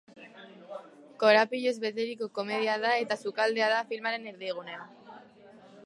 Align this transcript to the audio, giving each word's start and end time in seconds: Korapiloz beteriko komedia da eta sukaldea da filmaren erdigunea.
Korapiloz 1.23 1.73
beteriko 1.85 2.29
komedia 2.39 2.79
da 2.87 2.97
eta 3.05 3.19
sukaldea 3.25 3.71
da 3.75 3.87
filmaren 3.93 4.29
erdigunea. 4.35 4.93